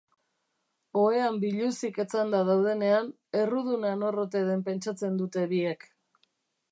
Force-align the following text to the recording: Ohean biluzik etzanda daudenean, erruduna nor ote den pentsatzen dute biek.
Ohean 1.01 1.35
biluzik 1.43 1.99
etzanda 2.03 2.39
daudenean, 2.47 3.11
erruduna 3.41 3.93
nor 4.05 4.17
ote 4.23 4.41
den 4.51 4.65
pentsatzen 4.71 5.21
dute 5.23 5.45
biek. 5.53 5.87